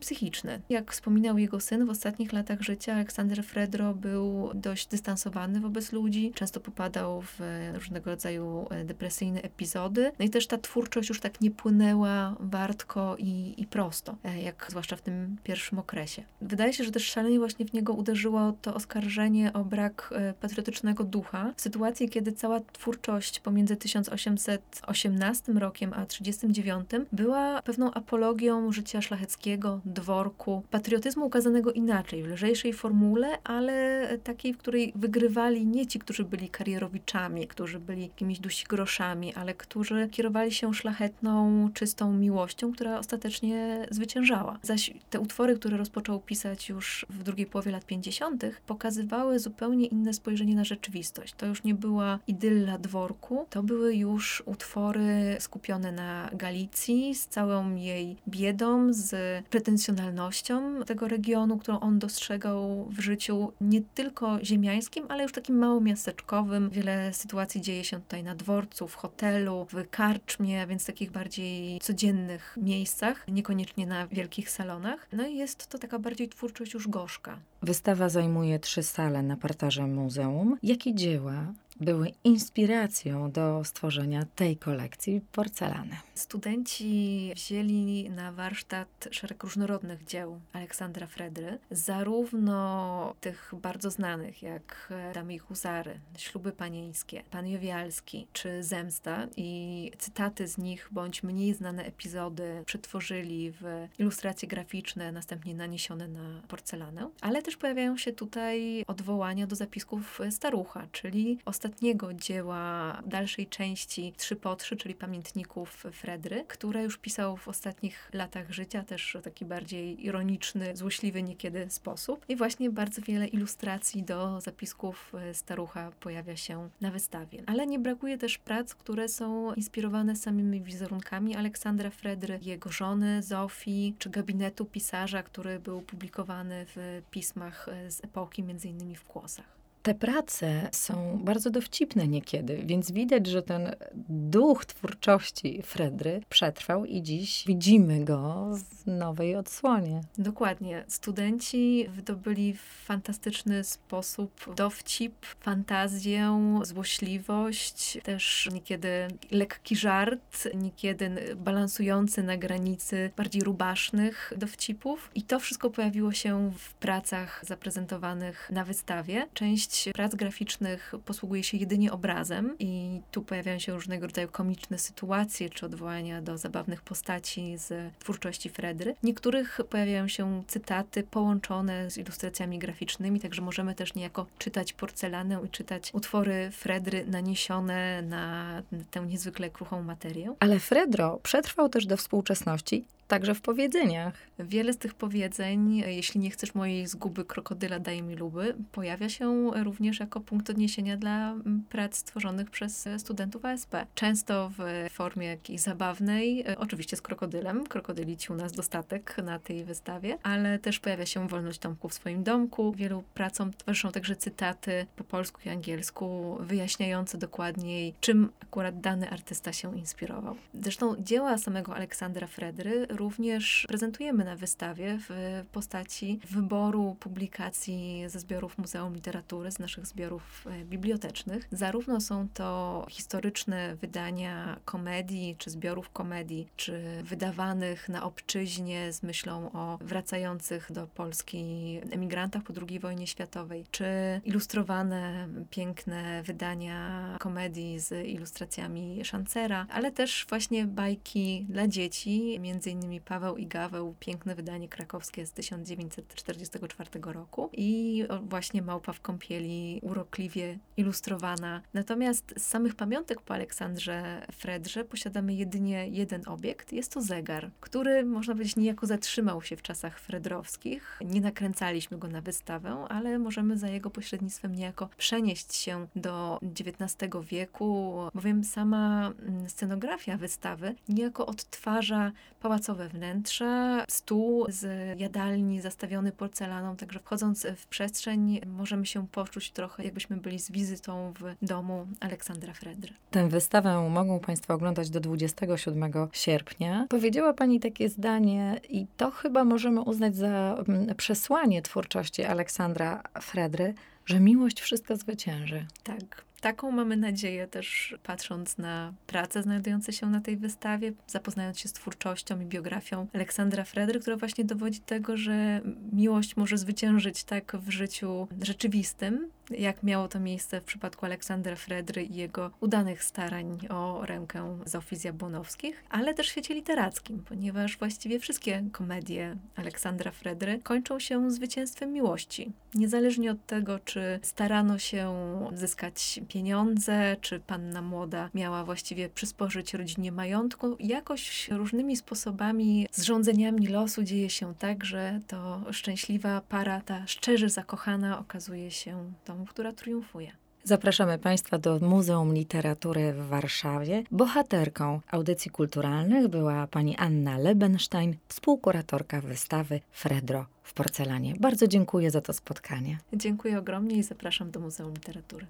Jak 0.69 0.91
wspominał 0.91 1.37
jego 1.37 1.59
syn, 1.59 1.85
w 1.85 1.89
ostatnich 1.89 2.33
latach 2.33 2.61
życia 2.61 2.93
Aleksander 2.93 3.43
Fredro 3.43 3.93
był 3.93 4.51
dość 4.53 4.87
dystansowany 4.87 5.59
wobec 5.59 5.91
ludzi, 5.91 6.31
często 6.35 6.59
popadał 6.59 7.21
w 7.21 7.39
różnego 7.73 8.11
rodzaju 8.11 8.67
e, 8.69 8.85
depresyjne 8.85 9.41
epizody. 9.41 10.11
No 10.19 10.25
i 10.25 10.29
też 10.29 10.47
ta 10.47 10.57
twórczość 10.57 11.09
już 11.09 11.19
tak 11.19 11.41
nie 11.41 11.51
płynęła 11.51 12.35
wartko 12.39 13.15
i, 13.19 13.53
i 13.57 13.67
prosto, 13.67 14.15
e, 14.23 14.41
jak 14.41 14.67
zwłaszcza 14.69 14.95
w 14.95 15.01
tym 15.01 15.37
pierwszym 15.43 15.79
okresie. 15.79 16.23
Wydaje 16.41 16.73
się, 16.73 16.83
że 16.83 16.91
też 16.91 17.05
szalenie 17.05 17.39
właśnie 17.39 17.65
w 17.65 17.73
niego 17.73 17.93
uderzyło 17.93 18.53
to 18.61 18.75
oskarżenie 18.75 19.53
o 19.53 19.65
brak 19.65 20.13
e, 20.15 20.33
patriotycznego 20.33 21.03
ducha 21.03 21.53
w 21.55 21.61
sytuacji, 21.61 22.09
kiedy 22.09 22.31
cała 22.31 22.59
twórczość 22.59 23.39
pomiędzy 23.39 23.75
1818 23.75 25.53
rokiem 25.53 25.93
a 25.93 26.05
1939 26.05 27.07
była 27.11 27.61
pewną 27.61 27.93
apologią 27.93 28.71
życia 28.71 29.01
szlacheckiego, 29.01 29.81
dworku, 29.93 30.63
patriotyzmu 30.71 31.25
ukazanego 31.25 31.71
inaczej, 31.71 32.23
w 32.23 32.27
lżejszej 32.27 32.73
formule, 32.73 33.37
ale 33.43 34.07
takiej, 34.23 34.53
w 34.53 34.57
której 34.57 34.93
wygrywali 34.95 35.65
nie 35.65 35.87
ci, 35.87 35.99
którzy 35.99 36.23
byli 36.23 36.49
karierowiczami, 36.49 37.47
którzy 37.47 37.79
byli 37.79 38.01
jakimiś 38.01 38.39
groszami, 38.69 39.33
ale 39.33 39.53
którzy 39.53 40.07
kierowali 40.11 40.51
się 40.51 40.73
szlachetną, 40.73 41.69
czystą 41.73 42.13
miłością, 42.13 42.71
która 42.71 42.99
ostatecznie 42.99 43.87
zwyciężała. 43.91 44.59
Zaś 44.61 44.93
te 45.09 45.19
utwory, 45.19 45.55
które 45.55 45.77
rozpoczął 45.77 46.19
pisać 46.19 46.69
już 46.69 47.05
w 47.09 47.23
drugiej 47.23 47.45
połowie 47.45 47.71
lat 47.71 47.85
50., 47.85 48.45
pokazywały 48.67 49.39
zupełnie 49.39 49.85
inne 49.85 50.13
spojrzenie 50.13 50.55
na 50.55 50.63
rzeczywistość. 50.63 51.33
To 51.37 51.45
już 51.45 51.63
nie 51.63 51.75
była 51.75 52.19
idylla 52.27 52.77
dworku, 52.77 53.45
to 53.49 53.63
były 53.63 53.95
już 53.95 54.43
utwory 54.45 55.37
skupione 55.39 55.91
na 55.91 56.29
Galicji 56.33 57.15
z 57.15 57.27
całą 57.27 57.75
jej 57.75 58.17
biedą, 58.27 58.93
z 58.93 59.15
pretensjami 59.45 59.72
intencjonalnością 59.73 60.83
tego 60.83 61.07
regionu, 61.07 61.57
którą 61.57 61.79
on 61.79 61.99
dostrzegał 61.99 62.85
w 62.89 62.99
życiu 62.99 63.51
nie 63.61 63.81
tylko 63.81 64.43
ziemiańskim, 64.43 65.05
ale 65.09 65.23
już 65.23 65.31
takim 65.31 65.57
małomiasteczkowym. 65.57 66.69
Wiele 66.69 67.13
sytuacji 67.13 67.61
dzieje 67.61 67.83
się 67.83 68.01
tutaj 68.01 68.23
na 68.23 68.35
dworcu, 68.35 68.87
w 68.87 68.95
hotelu, 68.95 69.67
w 69.71 69.89
karczmie, 69.89 70.67
więc 70.67 70.85
takich 70.85 71.11
bardziej 71.11 71.79
codziennych 71.79 72.57
miejscach, 72.61 73.27
niekoniecznie 73.27 73.87
na 73.87 74.07
wielkich 74.07 74.49
salonach. 74.49 75.07
No 75.13 75.27
i 75.27 75.37
jest 75.37 75.67
to 75.67 75.77
taka 75.77 75.99
bardziej 75.99 76.29
twórczość 76.29 76.73
już 76.73 76.87
gorzka. 76.87 77.37
Wystawa 77.61 78.09
zajmuje 78.09 78.59
trzy 78.59 78.83
sale 78.83 79.23
na 79.23 79.37
parterze 79.37 79.87
muzeum. 79.87 80.57
Jakie 80.63 80.95
dzieła 80.95 81.53
były 81.83 82.11
inspiracją 82.23 83.31
do 83.31 83.63
stworzenia 83.63 84.25
tej 84.35 84.57
kolekcji 84.57 85.21
porcelany. 85.31 85.95
Studenci 86.15 87.31
wzięli 87.35 88.09
na 88.09 88.31
warsztat 88.31 89.07
szereg 89.11 89.43
różnorodnych 89.43 90.05
dzieł 90.05 90.39
Aleksandra 90.53 91.07
Fredry, 91.07 91.59
zarówno 91.71 93.15
tych 93.21 93.51
bardzo 93.61 93.91
znanych 93.91 94.41
jak 94.41 94.93
Damy 95.13 95.33
i 95.33 95.37
Huzary, 95.37 95.99
Śluby 96.17 96.51
Panieńskie, 96.51 97.23
Pan 97.31 97.47
Jowialski 97.47 98.27
czy 98.33 98.63
Zemsta 98.63 99.27
i 99.37 99.91
cytaty 99.97 100.47
z 100.47 100.57
nich 100.57 100.89
bądź 100.91 101.23
mniej 101.23 101.53
znane 101.53 101.85
epizody 101.85 102.63
przetworzyli 102.65 103.51
w 103.51 103.87
ilustracje 103.99 104.47
graficzne, 104.47 105.11
następnie 105.11 105.55
naniesione 105.55 106.07
na 106.07 106.41
porcelanę, 106.47 107.09
ale 107.21 107.41
też 107.41 107.57
pojawiają 107.57 107.97
się 107.97 108.11
tutaj 108.11 108.83
odwołania 108.87 109.47
do 109.47 109.55
zapisków 109.55 110.19
Starucha, 110.29 110.87
czyli 110.91 111.39
ostatniego 111.73 112.13
dzieła 112.13 113.01
dalszej 113.05 113.47
części 113.47 114.13
3 114.17 114.35
po 114.35 114.55
3, 114.55 114.75
czyli 114.75 114.95
pamiętników 114.95 115.83
Fredry, 115.91 116.45
które 116.47 116.83
już 116.83 116.97
pisał 116.97 117.37
w 117.37 117.47
ostatnich 117.47 118.09
latach 118.13 118.51
życia, 118.51 118.83
też 118.83 119.17
w 119.19 119.23
taki 119.23 119.45
bardziej 119.45 120.05
ironiczny, 120.05 120.75
złośliwy 120.75 121.23
niekiedy 121.23 121.69
sposób. 121.69 122.25
I 122.29 122.35
właśnie 122.35 122.69
bardzo 122.69 123.01
wiele 123.01 123.27
ilustracji 123.27 124.03
do 124.03 124.41
zapisków 124.41 125.13
Starucha 125.33 125.91
pojawia 125.99 126.35
się 126.35 126.69
na 126.81 126.91
wystawie. 126.91 127.43
Ale 127.45 127.67
nie 127.67 127.79
brakuje 127.79 128.17
też 128.17 128.37
prac, 128.37 128.75
które 128.75 129.09
są 129.09 129.53
inspirowane 129.53 130.15
samymi 130.15 130.61
wizerunkami 130.61 131.35
Aleksandra 131.35 131.89
Fredry, 131.89 132.39
jego 132.41 132.71
żony 132.71 133.23
Zofii, 133.23 133.95
czy 133.99 134.09
gabinetu 134.09 134.65
pisarza, 134.65 135.23
który 135.23 135.59
był 135.59 135.81
publikowany 135.81 136.65
w 136.75 137.01
pismach 137.11 137.69
z 137.89 138.03
epoki, 138.03 138.43
między 138.43 138.67
innymi 138.67 138.95
w 138.95 139.03
Kłosach. 139.03 139.62
Te 139.83 139.93
prace 139.93 140.69
są 140.71 141.19
bardzo 141.23 141.49
dowcipne 141.49 142.07
niekiedy, 142.07 142.63
więc 142.65 142.91
widać, 142.91 143.27
że 143.27 143.41
ten 143.41 143.75
duch 144.09 144.65
twórczości 144.65 145.61
Fredry 145.63 146.21
przetrwał 146.29 146.85
i 146.85 147.01
dziś 147.01 147.43
widzimy 147.47 148.05
go 148.05 148.49
w 148.55 148.87
nowej 148.87 149.35
odsłonie. 149.35 150.01
Dokładnie. 150.17 150.83
Studenci 150.87 151.85
wydobyli 151.89 152.53
w 152.53 152.61
fantastyczny 152.85 153.63
sposób 153.63 154.55
dowcip, 154.55 155.25
fantazję, 155.39 156.39
złośliwość, 156.63 157.97
też 158.03 158.49
niekiedy 158.53 159.07
lekki 159.31 159.75
żart, 159.75 160.47
niekiedy 160.55 161.35
balansujący 161.35 162.23
na 162.23 162.37
granicy 162.37 163.11
bardziej 163.17 163.41
rubasznych 163.41 164.33
dowcipów. 164.37 165.11
I 165.15 165.21
to 165.23 165.39
wszystko 165.39 165.69
pojawiło 165.69 166.11
się 166.11 166.51
w 166.57 166.73
pracach 166.73 167.45
zaprezentowanych 167.45 168.49
na 168.53 168.65
wystawie. 168.65 169.27
Część 169.33 169.72
prac 169.93 170.15
graficznych 170.15 170.93
posługuje 171.05 171.43
się 171.43 171.57
jedynie 171.57 171.91
obrazem 171.91 172.55
i 172.59 173.01
tu 173.11 173.21
pojawiają 173.21 173.59
się 173.59 173.73
różnego 173.73 174.07
rodzaju 174.07 174.27
komiczne 174.27 174.77
sytuacje 174.77 175.49
czy 175.49 175.65
odwołania 175.65 176.21
do 176.21 176.37
zabawnych 176.37 176.81
postaci 176.81 177.57
z 177.57 177.93
twórczości 177.99 178.49
Fredry. 178.49 178.95
Niektórych 179.03 179.59
pojawiają 179.69 180.07
się 180.07 180.43
cytaty 180.47 181.03
połączone 181.03 181.91
z 181.91 181.97
ilustracjami 181.97 182.59
graficznymi, 182.59 183.19
także 183.19 183.41
możemy 183.41 183.75
też 183.75 183.95
niejako 183.95 184.25
czytać 184.37 184.73
porcelanę 184.73 185.39
i 185.45 185.49
czytać 185.49 185.91
utwory 185.93 186.51
Fredry 186.51 187.05
naniesione 187.07 188.01
na 188.01 188.61
tę 188.91 189.01
niezwykle 189.01 189.49
kruchą 189.49 189.83
materię. 189.83 190.35
Ale 190.39 190.59
Fredro 190.59 191.19
przetrwał 191.23 191.69
też 191.69 191.85
do 191.85 191.97
współczesności 191.97 192.85
także 193.07 193.35
w 193.35 193.41
powiedzeniach. 193.41 194.13
Wiele 194.39 194.73
z 194.73 194.77
tych 194.77 194.93
powiedzeń, 194.93 195.75
jeśli 195.75 196.21
nie 196.21 196.29
chcesz 196.29 196.55
mojej 196.55 196.87
zguby, 196.87 197.25
krokodyla 197.25 197.79
daj 197.79 198.03
mi 198.03 198.15
luby, 198.15 198.55
pojawia 198.71 199.09
się 199.09 199.51
również 199.63 199.99
jako 199.99 200.21
punkt 200.21 200.49
odniesienia 200.49 200.97
dla 200.97 201.31
mm, 201.31 201.63
prac 201.69 201.97
stworzonych 201.97 202.49
przez 202.49 202.89
studentów 202.97 203.45
ASP. 203.45 203.75
Często 203.95 204.51
w 204.57 204.89
formie 204.91 205.27
jakiejś 205.27 205.61
zabawnej, 205.61 206.41
e, 206.41 206.59
oczywiście 206.59 206.97
z 206.97 207.01
krokodylem. 207.01 207.67
Krokodyli 207.67 208.17
ci 208.17 208.33
u 208.33 208.35
nas 208.35 208.51
dostatek 208.51 209.17
na 209.23 209.39
tej 209.39 209.63
wystawie, 209.63 210.17
ale 210.23 210.59
też 210.59 210.79
pojawia 210.79 211.05
się 211.05 211.27
wolność 211.27 211.59
Tomku 211.59 211.89
w 211.89 211.93
swoim 211.93 212.23
domku. 212.23 212.73
Wielu 212.73 213.03
pracom 213.13 213.53
towarzyszą 213.53 213.91
także 213.91 214.15
cytaty 214.15 214.85
po 214.95 215.03
polsku 215.03 215.41
i 215.45 215.49
angielsku, 215.49 216.37
wyjaśniające 216.39 217.17
dokładniej, 217.17 217.93
czym 217.99 218.29
akurat 218.39 218.81
dany 218.81 219.09
artysta 219.09 219.53
się 219.53 219.77
inspirował. 219.77 220.35
Zresztą 220.61 220.95
dzieła 220.99 221.37
samego 221.37 221.75
Aleksandra 221.75 222.27
Fredry 222.27 222.85
również 222.89 223.65
prezentujemy 223.67 224.23
na 224.23 224.35
wystawie 224.35 224.99
w 225.09 225.43
postaci 225.51 226.19
wyboru 226.31 226.95
publikacji 226.99 228.03
ze 228.07 228.19
zbiorów 228.19 228.57
Muzeum 228.57 228.93
Literatury, 228.93 229.51
z 229.53 229.59
naszych 229.59 229.85
zbiorów 229.85 230.45
e, 230.45 230.65
bibliotecznych. 230.65 231.47
Zarówno 231.51 232.01
są 232.01 232.27
to 232.33 232.85
historyczne 232.89 233.75
wydania 233.75 234.59
komedii, 234.65 235.35
czy 235.39 235.49
zbiorów 235.49 235.89
komedii, 235.89 236.47
czy 236.55 237.03
wydawanych 237.03 237.89
na 237.89 238.03
obczyźnie 238.03 238.93
z 238.93 239.03
myślą 239.03 239.51
o 239.51 239.77
wracających 239.81 240.71
do 240.71 240.87
Polski 240.87 241.79
emigrantach 241.91 242.43
po 242.43 242.53
II 242.69 242.79
wojnie 242.79 243.07
światowej, 243.07 243.65
czy 243.71 243.85
ilustrowane, 244.25 245.27
piękne 245.49 246.23
wydania 246.23 247.17
komedii 247.19 247.79
z 247.79 248.07
ilustracjami 248.07 249.05
Szancera, 249.05 249.67
ale 249.69 249.91
też 249.91 250.25
właśnie 250.29 250.65
bajki 250.65 251.45
dla 251.49 251.67
dzieci, 251.67 252.39
między 252.39 252.71
innymi 252.71 253.01
Paweł 253.01 253.37
i 253.37 253.47
Gaweł, 253.47 253.95
piękne 253.99 254.35
wydanie 254.35 254.69
krakowskie 254.69 255.25
z 255.25 255.31
1944 255.31 256.89
roku 257.03 257.49
i 257.53 258.03
właśnie 258.21 258.61
Małpa 258.61 258.93
w 258.93 259.01
kąpieli, 259.01 259.42
urokliwie 259.81 260.57
ilustrowana. 260.77 261.61
Natomiast 261.73 262.33
z 262.37 262.43
samych 262.47 262.75
pamiątek 262.75 263.21
po 263.21 263.33
Aleksandrze 263.33 264.25
Fredrze 264.31 264.83
posiadamy 264.83 265.33
jedynie 265.33 265.87
jeden 265.87 266.21
obiekt. 266.27 266.73
Jest 266.73 266.93
to 266.93 267.01
zegar, 267.01 267.49
który 267.59 268.05
można 268.05 268.33
powiedzieć 268.33 268.55
niejako 268.55 268.87
zatrzymał 268.87 269.41
się 269.41 269.57
w 269.57 269.61
czasach 269.61 269.99
fredrowskich. 269.99 270.99
Nie 271.05 271.21
nakręcaliśmy 271.21 271.97
go 271.97 272.07
na 272.07 272.21
wystawę, 272.21 272.85
ale 272.89 273.19
możemy 273.19 273.57
za 273.57 273.67
jego 273.67 273.89
pośrednictwem 273.89 274.55
niejako 274.55 274.89
przenieść 274.97 275.55
się 275.55 275.87
do 275.95 276.39
XIX 276.43 277.13
wieku, 277.23 277.97
bowiem 278.13 278.43
sama 278.43 279.11
mm, 279.19 279.49
scenografia 279.49 280.17
wystawy 280.17 280.75
niejako 280.89 281.25
odtwarza 281.25 282.11
pałacowe 282.39 282.89
wnętrze, 282.89 283.85
stół 283.89 284.45
z 284.49 284.65
jadalni 284.99 285.61
zastawiony 285.61 286.11
porcelaną, 286.11 286.75
także 286.75 286.99
wchodząc 286.99 287.47
w 287.57 287.67
przestrzeń 287.67 288.41
możemy 288.45 288.85
się 288.85 289.07
poczuć 289.07 289.32
trochę 289.51 289.83
jakbyśmy 289.83 290.17
byli 290.17 290.39
z 290.39 290.51
wizytą 290.51 291.13
w 291.19 291.45
domu 291.45 291.87
Aleksandra 291.99 292.53
Fredry. 292.53 292.93
Tę 293.11 293.29
wystawę 293.29 293.89
mogą 293.89 294.19
Państwo 294.19 294.53
oglądać 294.53 294.89
do 294.89 294.99
27 294.99 295.93
sierpnia. 296.13 296.85
Powiedziała 296.89 297.33
Pani 297.33 297.59
takie 297.59 297.89
zdanie 297.89 298.61
i 298.69 298.87
to 298.97 299.11
chyba 299.11 299.43
możemy 299.43 299.81
uznać 299.81 300.15
za 300.15 300.63
mm, 300.67 300.95
przesłanie 300.95 301.61
twórczości 301.61 302.23
Aleksandra 302.23 303.03
Fredry, 303.21 303.73
że 304.05 304.19
miłość 304.19 304.61
wszystko 304.61 304.95
zwycięży. 304.95 305.65
Tak. 305.83 306.25
Taką 306.43 306.71
mamy 306.71 306.97
nadzieję 306.97 307.47
też 307.47 307.95
patrząc 308.03 308.57
na 308.57 308.93
prace 309.07 309.43
znajdujące 309.43 309.93
się 309.93 310.09
na 310.09 310.21
tej 310.21 310.37
wystawie, 310.37 310.93
zapoznając 311.07 311.59
się 311.59 311.69
z 311.69 311.73
twórczością 311.73 312.41
i 312.41 312.45
biografią 312.45 313.07
Aleksandra 313.13 313.63
Fredry, 313.63 313.99
która 313.99 314.17
właśnie 314.17 314.45
dowodzi 314.45 314.79
tego, 314.79 315.17
że 315.17 315.61
miłość 315.93 316.37
może 316.37 316.57
zwyciężyć 316.57 317.23
tak 317.23 317.55
w 317.55 317.69
życiu 317.69 318.27
rzeczywistym, 318.41 319.29
jak 319.49 319.83
miało 319.83 320.07
to 320.07 320.19
miejsce 320.19 320.61
w 320.61 320.63
przypadku 320.63 321.05
Aleksandra 321.05 321.55
Fredry 321.55 322.03
i 322.03 322.15
jego 322.15 322.51
udanych 322.59 323.03
starań 323.03 323.57
o 323.69 324.05
rękę 324.05 324.59
Zofii 324.65 324.95
Zjabłonowskich, 324.95 325.83
ale 325.89 326.13
też 326.13 326.27
w 326.27 326.31
świecie 326.31 326.53
literackim, 326.53 327.23
ponieważ 327.29 327.77
właściwie 327.77 328.19
wszystkie 328.19 328.63
komedie 328.71 329.35
Aleksandra 329.55 330.11
Fredry 330.11 330.59
kończą 330.63 330.99
się 330.99 331.31
zwycięstwem 331.31 331.93
miłości. 331.93 332.51
Niezależnie 332.75 333.31
od 333.31 333.45
tego, 333.45 333.79
czy 333.79 334.19
starano 334.21 334.79
się 334.79 335.13
zyskać 335.53 336.19
pieniądze, 336.27 337.15
czy 337.21 337.39
panna 337.39 337.81
młoda 337.81 338.29
miała 338.33 338.63
właściwie 338.63 339.09
przysporzyć 339.09 339.73
rodzinie 339.73 340.11
majątku, 340.11 340.77
jakoś 340.79 341.49
różnymi 341.49 341.97
sposobami, 341.97 342.87
zrządzeniami 342.91 343.67
losu 343.67 344.03
dzieje 344.03 344.29
się 344.29 344.55
tak, 344.55 344.85
że 344.85 345.19
to 345.27 345.61
szczęśliwa 345.71 346.41
para, 346.41 346.81
ta 346.81 347.07
szczerze 347.07 347.49
zakochana 347.49 348.19
okazuje 348.19 348.71
się 348.71 349.13
która 349.49 349.73
triumfuje. 349.73 350.31
Zapraszamy 350.63 351.17
Państwa 351.17 351.57
do 351.57 351.79
Muzeum 351.79 352.33
Literatury 352.33 353.13
w 353.13 353.27
Warszawie. 353.27 354.03
Bohaterką 354.11 354.99
audycji 355.11 355.51
kulturalnych 355.51 356.27
była 356.27 356.67
pani 356.67 356.97
Anna 356.97 357.37
Lebenstein, 357.37 358.15
współkuratorka 358.27 359.21
wystawy 359.21 359.79
Fredro 359.91 360.45
w 360.63 360.73
porcelanie. 360.73 361.33
Bardzo 361.39 361.67
dziękuję 361.67 362.11
za 362.11 362.21
to 362.21 362.33
spotkanie. 362.33 362.97
Dziękuję 363.13 363.59
ogromnie 363.59 363.95
i 363.97 364.03
zapraszam 364.03 364.51
do 364.51 364.59
Muzeum 364.59 364.93
Literatury. 364.93 365.45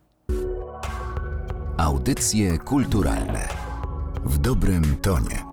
Audycje 1.78 2.58
kulturalne 2.58 3.48
w 4.26 4.38
dobrym 4.38 4.96
tonie. 5.02 5.53